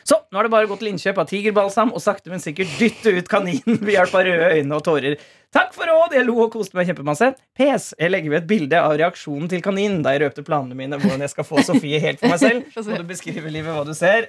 Så 0.06 0.18
nå 0.31 0.38
er 0.39 0.44
det 0.45 0.51
bare 0.53 0.68
å 0.68 0.69
gå 0.69 0.75
til 0.80 0.89
innkjøp 0.91 1.18
av 1.24 1.27
tigerbalsam 1.30 1.94
og 1.95 2.01
sakte, 2.03 2.30
men 2.30 2.41
sikkert 2.44 2.74
dytte 2.77 3.13
ut 3.18 3.30
kaninen 3.31 3.80
ved 3.81 3.94
hjelp 3.95 4.13
av 4.19 4.25
røde 4.27 4.50
øyne 4.59 4.75
og 4.77 4.83
tårer. 4.85 5.15
Takk 5.53 5.74
for 5.75 5.85
råd! 5.89 6.13
Jeg 6.18 6.25
lo 6.27 6.35
og 6.44 6.51
koste 6.53 6.75
meg 6.77 6.88
kjempemasse. 6.89 7.31
PS. 7.57 7.94
Jeg 8.00 8.12
legger 8.12 8.33
ved 8.33 8.41
et 8.44 8.47
bilde 8.50 8.80
av 8.81 8.95
reaksjonen 9.00 9.50
til 9.50 9.62
kaninen 9.65 10.01
da 10.06 10.13
jeg 10.15 10.24
røpte 10.25 10.44
planene 10.45 10.75
mine 10.77 10.97
hvordan 11.00 11.21
jeg 11.25 11.30
skal 11.33 11.45
få 11.47 11.62
Sofie 11.65 12.00
helt 12.03 12.19
for 12.21 12.33
meg 12.33 12.41
selv. 12.41 12.69
Så 12.74 12.85
du 12.97 13.03
beskriver 13.09 13.50
livet 13.53 13.74
hva 13.74 13.85
du 13.88 13.94
ser? 13.97 14.27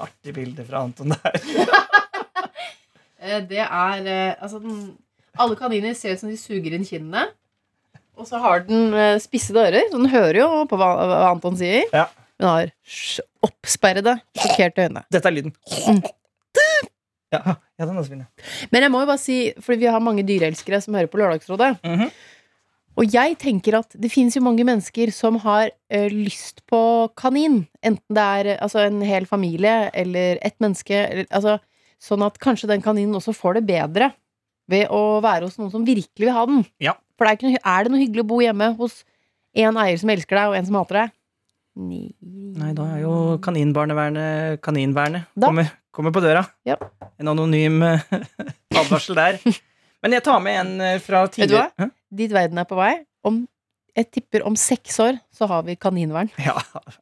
Artig 0.00 0.34
bilde 0.36 0.64
fra 0.68 0.84
Anton 0.86 1.14
der. 1.16 1.40
Eh, 3.24 3.40
Det 3.48 3.56
er 3.64 4.02
eh, 4.04 4.34
Altså, 4.42 4.58
den, 4.60 4.92
alle 5.40 5.56
kaniner 5.56 5.94
ser 5.96 6.12
ut 6.12 6.20
som 6.20 6.28
de 6.28 6.36
suger 6.36 6.74
inn 6.76 6.84
kinnene. 6.84 7.22
Og 8.20 8.28
så 8.28 8.36
har 8.42 8.66
den 8.68 8.92
eh, 8.94 9.16
spissede 9.22 9.62
ører, 9.64 9.88
så 9.90 9.96
den 9.96 10.10
hører 10.12 10.38
jo 10.42 10.48
på 10.70 10.76
hva, 10.78 10.90
hva 11.08 11.22
Anton 11.32 11.56
sier. 11.58 11.88
Ja. 11.94 12.04
Den 12.40 12.50
har 12.50 12.70
oppsperrede, 13.46 14.18
sjokkerte 14.36 14.88
øyne. 14.88 15.04
Dette 15.12 15.30
er 15.30 15.36
lyden. 15.36 15.54
Mm. 15.86 16.02
Ja, 17.34 17.56
ja 17.78 17.86
den 17.86 17.98
er 17.98 18.06
så 18.06 18.12
fin. 18.12 18.24
Men 18.72 18.86
jeg 18.86 18.92
må 18.94 19.02
jo 19.02 19.10
bare 19.10 19.22
si, 19.22 19.38
fordi 19.62 19.84
vi 19.84 19.90
har 19.90 20.02
mange 20.02 20.24
dyreelskere 20.26 20.80
som 20.82 20.96
hører 20.98 21.10
på 21.10 21.20
Lørdagsrådet. 21.20 21.76
Mhm. 21.84 22.14
Og 22.94 23.10
jeg 23.10 23.34
tenker 23.42 23.74
at 23.80 23.94
det 23.98 24.10
finnes 24.12 24.36
jo 24.36 24.42
mange 24.44 24.62
mennesker 24.62 25.10
som 25.10 25.40
har 25.42 25.72
ø, 25.90 26.02
lyst 26.12 26.60
på 26.70 27.10
kanin. 27.18 27.64
Enten 27.82 28.14
det 28.14 28.26
er 28.38 28.50
eh, 28.52 28.60
altså, 28.62 28.84
en 28.86 29.00
hel 29.02 29.26
familie 29.26 29.88
eller 29.90 30.38
ett 30.46 30.54
menneske. 30.62 30.94
Eller, 30.94 31.26
altså, 31.34 31.56
sånn 31.98 32.22
at 32.22 32.38
kanskje 32.38 32.70
den 32.70 32.84
kaninen 32.84 33.18
også 33.18 33.34
får 33.34 33.58
det 33.58 33.64
bedre 33.72 34.12
ved 34.70 34.86
å 34.94 35.18
være 35.24 35.48
hos 35.48 35.58
noen 35.58 35.72
som 35.72 35.82
virkelig 35.86 36.28
vil 36.28 36.36
ha 36.36 36.46
den. 36.46 36.62
Ja. 36.82 36.94
For 37.18 37.26
det 37.26 37.34
er, 37.34 37.50
noe, 37.50 37.64
er 37.74 37.84
det 37.84 37.92
noe 37.92 38.02
hyggelig 38.04 38.24
å 38.24 38.30
bo 38.30 38.38
hjemme 38.44 38.70
hos 38.78 39.00
en 39.58 39.82
eier 39.82 39.98
som 39.98 40.14
elsker 40.14 40.38
deg, 40.38 40.52
og 40.52 40.58
en 40.58 40.70
som 40.70 40.78
hater 40.78 41.00
deg? 41.00 41.14
Nei. 41.74 42.12
Nei, 42.54 42.70
da 42.76 42.84
er 42.94 43.00
jo 43.02 43.14
kaninbarnevernet 43.42 44.60
Kaninvernet 44.62 45.26
kommer, 45.42 45.72
kommer 45.94 46.14
på 46.14 46.22
døra. 46.22 46.44
Ja. 46.68 46.76
En 47.18 47.32
anonym 47.32 47.82
eh, 47.82 48.04
advarsel 48.80 49.18
der. 49.18 49.40
Men 50.04 50.14
jeg 50.18 50.24
tar 50.26 50.38
med 50.44 50.60
en 50.60 51.00
fra 51.02 51.24
fra 51.24 51.26
Vet 51.26 51.50
du 51.50 51.56
hva? 51.56 51.66
tidligere 51.70 51.70
Hæ? 51.80 51.90
Dit 52.14 52.34
verden 52.36 52.60
er 52.62 52.68
på 52.68 52.78
vei. 52.78 52.92
Om, 53.24 53.40
jeg 53.94 54.08
tipper 54.10 54.42
om 54.46 54.56
seks 54.58 54.96
år 55.02 55.18
så 55.34 55.46
har 55.50 55.62
vi 55.66 55.76
kaninvern. 55.78 56.30
Ja, 56.42 56.56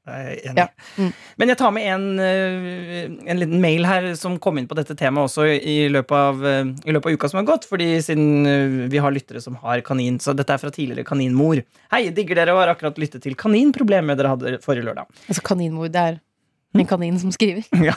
jeg 0.09 0.25
er 0.25 0.51
enig. 0.51 0.61
Ja. 0.61 0.67
Mm. 1.01 1.13
Men 1.41 1.53
jeg 1.53 1.59
tar 1.61 1.73
med 1.73 1.87
en, 1.89 2.05
eh, 2.21 3.31
en 3.33 3.41
liten 3.41 3.63
mail 3.65 3.87
her 3.89 4.11
som 4.19 4.37
kom 4.43 4.61
inn 4.61 4.69
på 4.69 4.77
dette 4.77 4.97
temaet 4.99 5.31
også 5.31 5.47
i 5.57 5.89
løpet 5.93 6.17
av, 6.17 6.43
eh, 6.45 6.73
i 6.85 6.93
løpet 6.93 7.09
av 7.09 7.17
uka 7.17 7.31
som 7.33 7.41
har 7.41 7.49
gått. 7.49 7.69
Fordi 7.71 7.89
siden 8.05 8.49
eh, 8.49 8.77
vi 8.93 9.01
har 9.01 9.15
lyttere 9.15 9.41
som 9.41 9.57
har 9.63 9.81
kanin. 9.87 10.21
Så 10.21 10.37
dette 10.37 10.53
er 10.53 10.61
fra 10.61 10.73
tidligere 10.73 11.09
kaninmor. 11.09 11.63
Hei, 11.95 12.05
digger 12.11 12.43
dere 12.43 12.57
og 12.57 12.61
har 12.61 12.75
akkurat 12.75 13.01
lyttet 13.01 13.25
til 13.25 13.39
kaninproblemet 13.41 14.21
dere 14.21 14.35
hadde 14.35 14.61
forrige 14.65 14.89
lørdag. 14.91 15.09
Altså 15.29 15.45
kaninmor, 15.49 15.89
det 15.93 16.05
er 16.05 16.21
en 16.81 16.87
kanin 16.89 17.19
som 17.21 17.33
skriver. 17.35 17.65
Ja, 17.83 17.95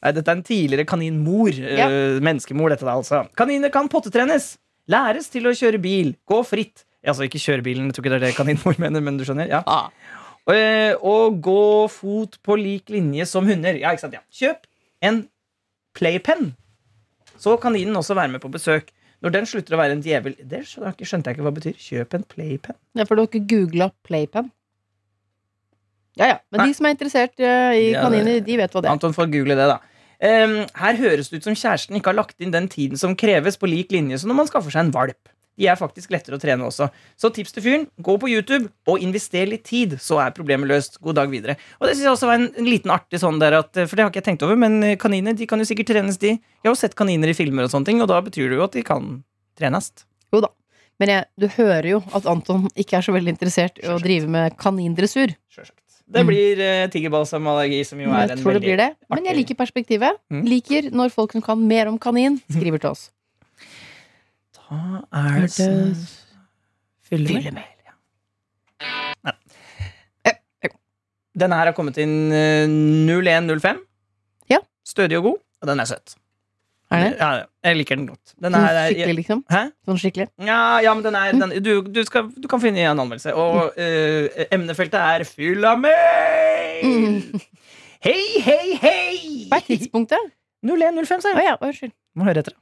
Nei, 0.00 0.12
dette 0.16 0.30
er 0.30 0.36
en 0.36 0.44
tidligere 0.46 0.86
kaninmor. 0.88 1.52
Ja. 1.52 1.88
eh, 1.90 2.20
menneskemor, 2.24 2.72
dette 2.72 2.86
da, 2.86 2.94
altså. 2.96 3.24
Kaniner 3.38 3.72
kan 3.72 3.88
pottetrenes. 3.92 4.54
Læres 4.90 5.28
til 5.30 5.46
å 5.46 5.52
kjøre 5.54 5.80
bil. 5.82 6.14
Gå 6.28 6.40
fritt. 6.46 6.86
Altså 7.06 7.24
ikke 7.24 7.40
kjøre 7.40 7.64
bilen, 7.64 7.88
jeg 7.88 7.96
tror 7.96 8.04
ikke 8.04 8.12
det 8.14 8.18
er 8.20 8.26
det 8.28 8.36
kaninmor 8.38 8.78
mener, 8.82 9.04
men 9.04 9.20
du 9.20 9.24
skjønner? 9.28 9.48
Ja. 9.50 9.62
Ah. 9.68 9.90
Og, 10.46 10.54
eh, 10.56 10.94
og 10.96 11.40
gå 11.44 11.60
fot 11.92 12.38
på 12.44 12.56
lik 12.60 12.90
linje 12.92 13.26
som 13.28 13.46
hunder. 13.48 13.76
Ja, 13.80 13.92
ikke 13.94 14.06
sant? 14.06 14.16
Ja. 14.16 14.24
Kjøp 14.32 14.66
en 15.06 15.22
playpen. 15.96 16.52
Så 17.40 17.56
kan 17.56 17.72
kaninen 17.72 17.96
også 17.96 18.16
være 18.18 18.34
med 18.34 18.42
på 18.42 18.50
besøk. 18.52 18.90
Når 19.20 19.34
den 19.34 19.46
slutter 19.48 19.76
å 19.76 19.80
være 19.80 19.92
en 19.98 20.02
djevel 20.04 20.36
Det 20.38 20.62
skjønte 20.64 20.86
jeg 20.86 20.96
ikke- 20.96 21.08
skjønte 21.10 21.28
jeg 21.28 21.36
ikke 21.36 21.44
hva 21.44 21.52
det 21.54 21.62
betyr. 21.62 21.76
Kjøp 21.76 22.14
en 22.14 22.24
playpen. 22.24 22.76
Ja, 22.94 23.04
for 23.04 23.14
du 23.14 23.22
har 23.22 23.28
ikke 23.28 23.46
googla 23.46 23.90
playpen? 24.06 24.50
Ja, 26.16 26.26
ja. 26.26 26.38
Men 26.50 26.58
Nei. 26.62 26.66
de 26.68 26.74
som 26.74 26.86
er 26.86 26.94
interessert 26.94 27.38
eh, 27.38 27.72
i 27.76 27.90
Ja, 27.92 28.02
kaniner, 28.04 28.40
de 28.44 28.56
vet 28.56 28.72
hva 28.72 28.82
det 28.82 28.88
er. 28.88 28.92
Anton 28.92 29.12
får 29.16 29.30
google 29.32 29.56
det, 29.56 29.68
da. 29.70 29.78
Um, 30.20 30.66
her 30.76 30.96
høres 31.00 31.30
det 31.30 31.40
ut 31.40 31.44
som 31.48 31.54
kjæresten 31.56 31.96
ikke 31.96 32.10
har 32.12 32.18
lagt 32.18 32.42
inn 32.44 32.50
den 32.52 32.66
tiden 32.68 32.98
som 33.00 33.14
kreves 33.16 33.56
på 33.56 33.68
lik 33.70 33.88
linje 33.94 34.18
som 34.20 34.28
når 34.28 34.36
man 34.42 34.46
skaffer 34.50 34.70
seg 34.74 34.84
en 34.84 34.92
valp. 34.92 35.30
De 35.58 35.66
er 35.68 35.76
faktisk 35.76 36.12
lettere 36.14 36.38
å 36.38 36.40
trene 36.40 36.64
også. 36.64 36.86
Så 37.20 37.28
tips 37.34 37.52
til 37.52 37.62
fyren, 37.64 37.86
gå 38.00 38.14
på 38.22 38.30
YouTube 38.30 38.70
og 38.88 39.02
invester 39.02 39.48
litt 39.50 39.64
tid, 39.68 39.96
så 40.00 40.20
er 40.24 40.30
problemet 40.36 40.70
løst. 40.70 41.00
God 41.04 41.18
dag 41.18 41.28
videre. 41.32 41.56
Og 41.80 41.88
det 41.88 41.96
synes 41.96 42.06
jeg 42.06 42.12
også 42.14 42.30
var 42.30 42.38
en, 42.40 42.46
en 42.56 42.68
liten 42.70 42.90
artig 42.94 43.20
sånn 43.20 43.40
der 43.42 43.58
at, 43.58 43.72
For 43.74 43.92
det 43.98 44.04
har 44.06 44.12
ikke 44.12 44.22
jeg 44.22 44.28
tenkt 44.30 44.46
over, 44.46 44.56
men 44.56 44.78
eh, 44.86 44.96
kaniner 45.00 45.36
de 45.36 45.46
kan 45.50 45.60
jo 45.60 45.66
sikkert 45.68 45.90
trenes, 45.92 46.16
de. 46.22 46.36
Jeg 46.38 46.68
har 46.68 46.72
jo 46.72 46.78
sett 46.80 46.96
kaniner 46.96 47.28
i 47.32 47.36
filmer 47.36 47.66
og 47.66 47.74
sånne 47.74 47.90
ting, 47.90 48.00
og 48.00 48.08
da 48.08 48.22
betyr 48.24 48.48
det 48.52 48.56
jo 48.60 48.64
at 48.64 48.78
de 48.78 48.86
kan 48.86 49.10
trenes. 49.60 49.90
Jo 50.32 50.40
da. 50.46 50.52
Men 51.00 51.08
jeg, 51.14 51.28
du 51.40 51.46
hører 51.56 51.86
jo 51.94 52.00
at 52.16 52.26
Anton 52.28 52.66
ikke 52.76 52.98
er 52.98 53.04
så 53.04 53.12
veldig 53.16 53.32
interessert 53.32 53.78
i 53.80 53.88
å 53.88 53.98
drive 54.00 54.28
med 54.28 54.56
kanindressur. 54.60 55.32
Det 56.10 56.24
Mm. 56.24 56.26
blir 56.26 56.58
uh, 56.58 56.88
tigerbalsamallergi, 56.90 57.84
som 57.86 58.00
jo 58.02 58.10
er 58.10 58.32
en 58.32 58.40
det 58.40 58.42
veldig 58.42 58.60
blir 58.64 58.76
det. 58.80 58.88
Men 59.14 59.28
jeg 59.28 59.36
liker 59.36 59.54
perspektivet. 59.54 60.16
Mm. 60.32 60.40
Liker 60.50 60.88
når 60.90 61.12
folk 61.14 61.32
som 61.36 61.44
kan 61.44 61.60
mer 61.62 61.86
om 61.86 61.98
kanin, 62.02 62.40
skriver 62.56 62.82
til 62.82 62.90
oss. 62.90 63.04
Hva 64.70 65.02
er 65.18 65.40
det 65.42 65.50
som 65.50 65.72
Hørtes 65.74 66.02
Fyllemel. 67.10 67.42
Fyllemel. 67.42 67.64
ja. 67.88 67.94
Nei. 69.26 69.34
Eh, 70.30 70.36
her 71.42 71.54
har 71.58 71.74
kommet 71.74 71.98
inn 71.98 72.30
eh, 72.30 72.70
0105. 72.70 73.80
Ja. 74.52 74.60
Stødig 74.86 75.18
og 75.18 75.26
god, 75.26 75.40
og 75.62 75.72
den 75.72 75.82
er 75.82 75.90
søt. 75.90 76.14
Er 76.90 77.02
det? 77.04 77.10
Ja, 77.18 77.28
jeg 77.66 77.78
liker 77.78 77.98
den 77.98 78.06
godt. 78.10 78.32
Den 78.42 78.54
Sånn 78.54 78.64
er, 78.66 78.78
skikkelig, 78.90 79.16
liksom? 79.20 79.42
Hæ? 79.50 79.60
Sånn 79.86 80.00
skikkelig? 80.02 80.26
Ja, 80.42 80.62
ja, 80.82 80.94
men 80.94 81.04
den 81.06 81.18
er 81.18 81.36
den, 81.38 81.52
du, 81.62 81.72
du, 81.86 82.00
skal, 82.06 82.30
du 82.34 82.48
kan 82.50 82.62
finne 82.62 82.82
i 82.82 82.86
en 82.86 82.98
anmeldelse. 82.98 83.34
Og 83.38 83.76
uh, 83.78 84.40
emnefeltet 84.50 84.98
er 84.98 85.26
fylla 85.28 85.76
mail! 85.78 86.82
Mm. 86.86 87.44
Hei, 88.06 88.18
hei, 88.42 88.66
hei! 88.80 89.14
Hva 89.50 89.60
er 89.60 89.66
tidspunktet? 89.66 90.34
0105, 90.66 91.22
sa 91.22 91.30
jeg. 91.30 91.42
jeg. 91.42 91.52
ja, 91.52 91.58
unnskyld. 91.62 91.94
Må 92.18 92.26
høre 92.26 92.42
etter. 92.42 92.58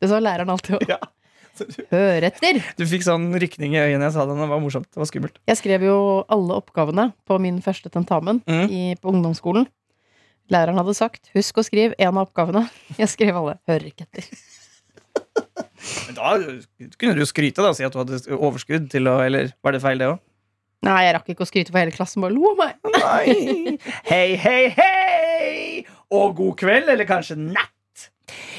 Det 0.00 0.08
sa 0.10 0.18
læreren 0.22 0.50
alltid 0.54 0.78
òg. 0.80 0.88
Ja. 0.94 0.98
Hør 1.90 2.22
etter! 2.28 2.60
Du 2.78 2.84
fikk 2.86 3.02
sånn 3.02 3.32
rykning 3.34 3.72
i 3.74 3.80
øynene 3.82 4.06
jeg 4.06 4.12
sa 4.14 4.22
det. 4.30 4.36
Det 4.38 4.46
var 4.46 4.60
morsomt. 4.62 4.86
Det 4.94 5.00
var 5.00 5.08
skummelt. 5.10 5.40
Jeg 5.50 5.58
skrev 5.58 5.82
jo 5.88 5.96
alle 6.30 6.54
oppgavene 6.60 7.08
på 7.26 7.38
min 7.42 7.56
første 7.64 7.90
tentamen 7.90 8.38
Mm. 8.46 8.68
i, 8.70 8.82
på 8.94 9.10
ungdomsskolen. 9.10 9.66
Læreren 10.54 10.78
hadde 10.78 10.94
sagt 10.94 11.32
'husk 11.34 11.58
å 11.58 11.64
skrive 11.66 11.98
en 11.98 12.14
av 12.16 12.28
oppgavene'. 12.28 12.62
Jeg 13.02 13.08
skrev 13.10 13.34
alle. 13.36 13.56
Hører 13.66 13.90
ikke 13.90 14.06
etter. 14.06 14.24
Men 16.06 16.14
da 16.14 16.30
kunne 16.98 17.14
du 17.18 17.20
jo 17.24 17.28
skryte 17.28 17.58
da, 17.62 17.72
og 17.72 17.76
si 17.76 17.84
at 17.86 17.92
du 17.92 17.98
hadde 18.04 18.20
overskudd 18.38 18.86
til 18.90 19.10
å 19.10 19.18
Eller 19.26 19.50
var 19.62 19.74
det 19.74 19.82
feil, 19.82 19.98
det 19.98 20.08
òg? 20.12 20.18
Nei, 20.86 21.00
jeg 21.08 21.14
rakk 21.16 21.28
ikke 21.34 21.42
å 21.42 21.48
skryte 21.50 21.72
for 21.74 21.82
hele 21.82 21.90
klassen. 21.90 22.22
Bare 22.22 22.34
lo 22.38 22.52
av 22.52 22.60
meg. 22.60 22.78
Nei. 22.94 23.78
Hei, 24.06 24.36
hei, 24.38 24.68
hei! 24.78 25.84
Og 26.14 26.36
god 26.38 26.54
kveld, 26.62 26.86
eller 26.94 27.04
kanskje 27.08 27.34
natt. 27.36 27.74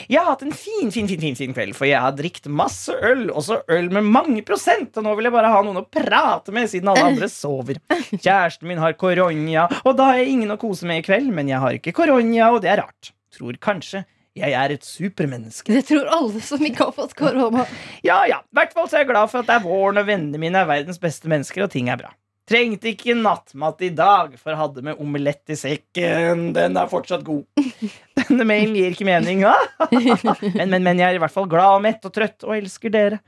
Jeg 0.10 0.22
har 0.22 0.32
hatt 0.32 0.44
en 0.46 0.56
fin, 0.56 0.92
fin, 0.94 1.08
fin, 1.10 1.22
fin, 1.22 1.38
fin 1.38 1.56
kveld, 1.56 1.76
for 1.78 1.90
jeg 1.90 2.02
har 2.02 2.16
drikt 2.18 2.50
masse 2.52 2.94
øl, 2.94 3.28
også 3.30 3.62
øl 3.72 3.90
med 3.94 4.08
mange 4.10 4.44
prosent, 4.48 4.96
og 4.98 5.06
nå 5.06 5.16
vil 5.18 5.30
jeg 5.30 5.36
bare 5.36 5.52
ha 5.54 5.64
noen 5.66 5.82
å 5.84 5.86
prate 5.86 6.54
med, 6.56 6.70
siden 6.72 6.92
alle 6.92 7.12
andre 7.14 7.30
sover. 7.32 7.82
Kjæresten 8.24 8.70
min 8.70 8.82
har 8.82 8.98
koronia, 9.00 9.68
og 9.84 9.98
da 10.00 10.12
har 10.12 10.22
jeg 10.22 10.36
ingen 10.36 10.56
å 10.56 10.60
kose 10.62 10.90
med 10.90 11.04
i 11.04 11.06
kveld, 11.06 11.30
men 11.36 11.52
jeg 11.52 11.62
har 11.62 11.78
ikke 11.78 11.96
koronia, 12.02 12.52
og 12.54 12.64
det 12.66 12.74
er 12.74 12.84
rart. 12.84 13.14
Tror 13.36 13.60
kanskje 13.62 14.06
jeg 14.40 14.54
er 14.56 14.74
et 14.74 14.86
supermenneske. 14.86 15.74
Det 15.74 15.84
tror 15.90 16.10
alle 16.14 16.42
som 16.46 16.64
ikke 16.64 16.90
har 16.90 16.96
fått 16.96 17.16
korona. 17.18 17.66
Ja, 18.06 18.22
ja. 18.30 18.40
I 18.46 18.60
hvert 18.60 18.76
fall 18.76 18.88
så 18.90 19.00
er 19.00 19.04
jeg 19.04 19.12
glad 19.12 19.32
for 19.32 19.42
at 19.42 19.50
det 19.50 19.58
er 19.58 19.66
våren, 19.66 20.00
og 20.02 20.08
vennene 20.08 20.42
mine 20.42 20.62
er 20.62 20.70
verdens 20.70 21.02
beste 21.02 21.32
mennesker, 21.32 21.66
og 21.66 21.74
ting 21.74 21.92
er 21.92 22.00
bra. 22.00 22.14
Trengte 22.50 22.90
ikke 22.90 23.14
nattmat 23.14 23.84
i 23.86 23.92
dag, 23.94 24.34
for 24.42 24.58
hadde 24.58 24.82
med 24.86 24.98
omelett 25.02 25.52
i 25.54 25.58
sekken. 25.60 26.48
Den 26.56 26.78
er 26.82 26.90
fortsatt 26.90 27.22
god. 27.28 27.44
Denne 28.18 28.48
mailen 28.50 28.74
gir 28.78 28.96
ikke 28.96 29.06
mening. 29.06 29.44
Men, 29.94 30.72
men, 30.72 30.84
men 30.84 31.00
jeg 31.00 31.12
er 31.12 31.18
i 31.18 31.22
hvert 31.22 31.34
fall 31.34 31.48
glad 31.50 31.78
og 31.78 31.84
mett 31.86 32.06
og 32.06 32.14
trøtt, 32.14 32.44
og 32.48 32.56
elsker 32.58 32.94
dere. 32.94 33.20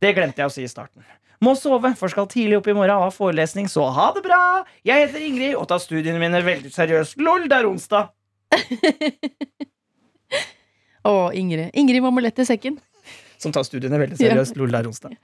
Det 0.00 0.14
glemte 0.16 0.40
jeg 0.40 0.48
å 0.48 0.54
si 0.54 0.64
i 0.64 0.70
starten. 0.70 1.04
Må 1.44 1.54
sove, 1.56 1.92
for 1.96 2.12
skal 2.12 2.28
tidlig 2.28 2.58
opp 2.58 2.68
i 2.68 2.74
morgen 2.76 3.00
ha 3.00 3.08
forelesning, 3.12 3.68
så 3.72 3.86
ha 3.96 4.10
det 4.16 4.22
bra! 4.26 4.40
Jeg 4.84 5.06
heter 5.06 5.24
Ingrid 5.24 5.54
og 5.56 5.68
tar 5.70 5.80
studiene 5.80 6.20
mine 6.20 6.42
veldig 6.44 6.72
seriøst. 6.74 7.16
Lol, 7.20 7.46
det 7.48 7.60
er 7.60 7.68
onsdag. 7.68 8.10
Å, 11.08 11.14
Ingrid. 11.32 11.70
Ingrid 11.72 12.02
med 12.02 12.10
omelett 12.10 12.42
i 12.44 12.48
sekken. 12.48 12.76
Som 13.40 13.54
tar 13.56 13.64
studiene 13.64 14.00
veldig 14.02 14.20
seriøst. 14.20 14.60
Lol, 14.60 14.72
det 14.72 14.82
er 14.82 14.90
onsdag. 14.90 15.16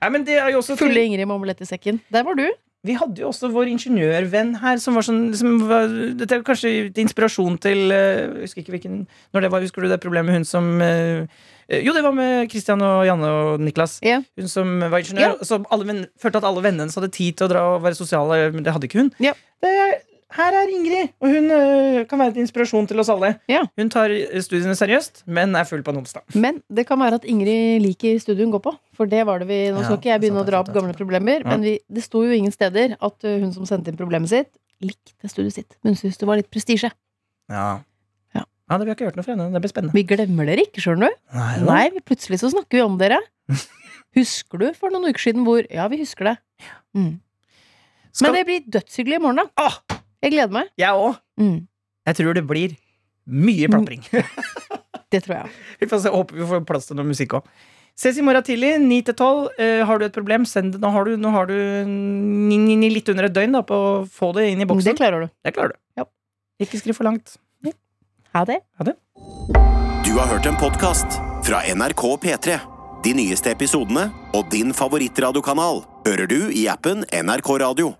Nei, 0.00 0.10
men 0.14 0.24
det 0.24 0.38
er 0.40 0.48
jo 0.54 0.62
også 0.62 0.78
Fulle 0.80 1.04
Ingrid 1.04 1.28
med 1.28 1.36
omelett 1.36 1.60
i 1.60 1.68
sekken. 1.68 2.00
Der 2.12 2.24
var 2.24 2.40
du. 2.40 2.46
Vi 2.86 2.94
hadde 2.96 3.20
jo 3.20 3.28
også 3.28 3.50
vår 3.52 3.68
ingeniørvenn 3.74 4.54
her, 4.62 4.78
som 4.80 4.96
var 4.96 5.04
sånn 5.04 5.34
som 5.36 5.58
var, 5.68 5.90
Dette 6.16 6.38
er 6.38 6.44
kanskje 6.46 6.70
til 6.88 7.04
inspirasjon 7.04 7.58
til 7.60 7.92
eh, 7.92 8.22
Jeg 8.40 8.46
husker 8.48 8.62
ikke 8.62 8.74
hvilken 8.76 9.02
Når 9.36 9.44
det 9.44 9.50
var, 9.52 9.64
Husker 9.66 9.84
du 9.84 9.90
det 9.90 10.00
problemet 10.00 10.38
hun 10.38 10.46
som 10.48 10.70
eh, 10.80 11.26
eh, 11.68 11.82
Jo, 11.84 11.92
det 11.92 12.04
var 12.06 12.16
med 12.16 12.48
Christian 12.52 12.80
og 12.80 13.04
Janne 13.04 13.28
og 13.28 13.60
Niklas. 13.60 13.98
Yeah. 14.00 14.24
Hun 14.40 14.48
som 14.48 14.78
var 14.80 15.04
ingeniør. 15.04 15.36
yeah. 15.36 15.44
som 15.44 15.68
alle 15.70 16.06
følte 16.20 16.40
at 16.40 16.48
alle 16.48 16.64
vennene 16.64 16.86
hennes 16.86 16.96
hadde 16.96 17.12
tid 17.12 17.36
til 17.36 17.50
å 17.50 17.52
dra 17.52 17.66
og 17.74 17.84
være 17.84 17.98
sosiale, 17.98 18.46
men 18.54 18.64
det 18.64 18.72
hadde 18.72 18.88
ikke 18.88 19.04
hun. 19.04 19.12
Ja. 19.20 19.36
Det 19.60 19.70
er, 19.70 19.98
her 20.36 20.54
er 20.54 20.68
Ingrid, 20.70 21.10
og 21.20 21.28
hun 21.32 21.50
eh, 21.50 22.04
kan 22.10 22.18
være 22.22 22.32
til 22.36 22.44
inspirasjon 22.44 22.86
til 22.90 23.00
oss 23.02 23.08
alle. 23.10 23.32
Ja. 23.50 23.64
Hun 23.78 23.88
tar 23.90 24.12
studiene 24.44 24.76
seriøst, 24.78 25.24
men 25.26 25.56
er 25.58 25.64
full 25.66 25.82
på 25.82 25.90
en 25.94 25.98
onsdag. 26.02 26.22
Men 26.38 26.60
det 26.70 26.84
kan 26.86 27.00
være 27.02 27.18
at 27.18 27.24
Ingrid 27.26 27.82
liker 27.82 28.18
studiet 28.22 28.44
hun 28.46 28.52
går 28.54 28.62
på. 28.68 28.72
For 28.94 29.10
det 29.10 29.24
var 29.26 29.40
det 29.42 29.48
vi 29.48 29.58
Nå 29.74 29.82
skal 29.82 29.96
Ja, 29.96 29.98
ikke 29.98 30.10
jeg 30.12 30.20
begynne 30.22 30.38
sant, 30.42 30.48
å 30.48 30.50
dra 30.52 30.58
sant, 30.60 30.68
opp 30.70 30.76
gamle 30.78 30.92
sant. 30.94 31.00
problemer, 31.02 31.42
Ja. 31.42 31.48
men 31.50 31.62
vi, 31.66 31.74
det 31.90 32.02
sto 32.04 32.22
jo 32.22 32.30
ingen 32.36 32.52
steder 32.54 32.96
at 33.00 33.24
uh, 33.26 33.38
hun 33.42 33.52
som 33.56 33.66
sendte 33.66 33.90
inn 33.90 33.96
problemet 33.98 34.28
sitt, 34.30 34.50
likte 34.80 35.28
studiet 35.32 35.54
sitt. 35.58 35.76
Men 35.82 35.94
syntes 35.98 36.18
det 36.20 36.28
var 36.30 36.36
litt 36.38 36.50
prestisje. 36.50 36.90
Ja. 37.50 37.80
Ja. 38.36 38.44
ja, 38.44 38.78
det 38.78 38.84
Vi 38.86 38.90
har 38.92 38.96
ikke 38.96 39.08
hørt 39.10 39.16
noe 39.18 39.26
fra 39.26 39.34
henne. 39.34 39.48
Det 39.52 39.62
blir 39.64 39.72
spennende. 39.74 39.96
Vi 39.98 40.04
glemmer 40.06 40.46
dere 40.46 40.62
ikke, 40.68 40.80
skjønner 40.84 41.10
du. 41.10 41.18
Nei. 41.34 41.56
Nei, 41.66 41.82
vi- 41.96 42.04
plutselig 42.06 42.38
så 42.44 42.52
snakker 42.54 42.78
vi 42.78 42.84
om 42.86 42.98
dere. 43.00 43.18
Husker 44.16 44.58
du 44.62 44.68
for 44.78 44.90
noen 44.94 45.10
uker 45.10 45.22
siden 45.22 45.44
hvor 45.46 45.66
Ja, 45.70 45.88
vi 45.90 45.98
husker 46.02 46.30
det. 46.32 46.36
Mm. 46.96 47.20
Skal- 48.12 48.32
Men 48.32 48.38
det 48.40 48.46
blir 48.48 48.64
dødshyggelig 48.80 49.18
i 49.20 49.22
morgen, 49.22 49.36
da. 49.38 49.44
Åh, 49.62 49.76
Jeg 50.20 50.34
gleder 50.34 50.52
meg. 50.52 50.70
jeg 50.78 50.92
òg. 50.92 51.18
Mm. 51.40 51.58
Jeg 52.08 52.16
tror 52.20 52.36
det 52.36 52.46
blir 52.48 52.76
mye 53.26 53.68
plapring. 53.72 54.04
Det 55.10 55.24
tror 55.24 55.40
jeg. 55.40 55.52
Vi 55.80 55.88
får 55.90 56.04
se, 56.04 56.10
håper 56.14 56.38
vi 56.38 56.46
får 56.46 56.64
plass 56.68 56.86
til 56.86 56.98
noe 56.98 57.08
musikk 57.08 57.40
òg. 57.40 57.52
Ses 57.98 58.16
i 58.16 58.22
morgen 58.24 58.44
tidlig, 58.46 58.76
9 58.80 59.00
til 59.08 59.16
12. 59.16 59.40
Uh, 59.58 59.80
har 59.88 59.98
du 59.98 60.06
et 60.06 60.14
problem, 60.14 60.46
send 60.48 60.76
det. 60.76 60.80
Nå 60.80 60.92
har 60.94 61.04
du, 61.08 61.16
nå 61.20 61.32
har 61.34 61.50
du 61.50 61.56
ni, 61.84 62.56
ni, 62.56 62.76
ni, 62.78 62.88
litt 62.94 63.10
under 63.12 63.26
et 63.26 63.34
døgn 63.34 63.58
da, 63.58 63.64
på 63.66 63.76
å 63.76 63.90
få 64.08 64.30
det 64.38 64.46
inn 64.52 64.62
i 64.62 64.68
boksen. 64.70 64.94
Det 64.94 65.02
klarer 65.02 65.26
du. 65.26 65.32
Det 65.44 65.52
klarer 65.56 65.74
du. 65.74 65.80
Ja. 66.00 66.06
Ikke 66.62 66.80
skriv 66.80 66.96
for 66.96 67.10
langt. 67.10 67.36
Ha 68.30 68.44
det. 68.46 68.60
Du 70.06 70.12
har 70.14 70.26
hørt 70.30 70.46
en 70.46 70.56
podkast 70.56 71.18
fra 71.42 71.64
NRK 71.66 72.04
P3. 72.22 72.60
De 73.02 73.14
nyeste 73.16 73.50
episodene 73.50 74.06
og 74.36 74.46
din 74.54 74.70
favorittradiokanal 74.76 75.82
hører 76.06 76.30
du 76.30 76.38
i 76.54 76.68
appen 76.70 77.02
NRK 77.10 77.50
Radio. 77.64 77.90